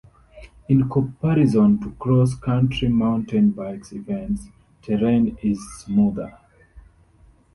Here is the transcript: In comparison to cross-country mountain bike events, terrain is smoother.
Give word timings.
In 0.67 0.89
comparison 0.89 1.79
to 1.81 1.91
cross-country 1.91 2.87
mountain 2.87 3.51
bike 3.51 3.85
events, 3.91 4.47
terrain 4.81 5.37
is 5.43 5.59
smoother. 5.77 6.39